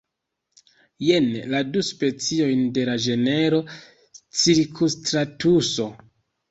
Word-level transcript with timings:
Jen 1.07 1.27
la 1.51 1.61
du 1.75 1.83
speciojn 1.89 2.65
de 2.79 2.87
la 2.91 2.97
genro 3.05 3.61
cirusstratuso. 4.41 5.89